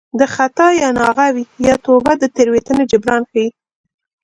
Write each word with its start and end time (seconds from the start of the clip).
د 0.19 0.21
خطا 0.35 0.67
یا 0.81 0.89
ناغه 0.97 1.27
وي 1.35 1.43
یا 1.67 1.75
توبه 1.85 2.13
د 2.17 2.23
تېروتنې 2.35 2.83
جبران 2.91 3.21
ښيي 3.31 3.47